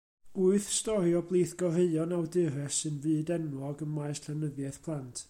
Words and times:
Wyth 0.43 0.69
stori 0.77 1.11
o 1.19 1.21
blith 1.31 1.53
goreuon 1.61 2.15
awdures 2.19 2.79
sy'n 2.81 2.97
fyd-enwog 3.05 3.85
ym 3.89 3.95
maes 3.99 4.23
llenyddiaeth 4.25 4.85
plant. 4.89 5.17